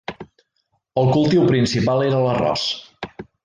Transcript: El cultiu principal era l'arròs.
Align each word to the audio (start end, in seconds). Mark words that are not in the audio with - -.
El 1.03 1.11
cultiu 1.17 1.45
principal 1.53 2.05
era 2.09 2.23
l'arròs. 2.25 2.65